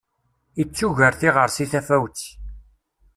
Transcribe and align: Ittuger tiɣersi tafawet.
Ittuger 0.61 1.13
tiɣersi 1.19 1.65
tafawet. 1.71 2.21